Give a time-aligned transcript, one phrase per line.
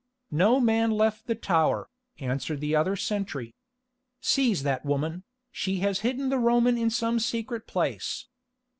[0.31, 3.53] "No man left the tower," answered the other sentry.
[4.19, 8.25] "Seize that woman, she has hidden the Roman in some secret place.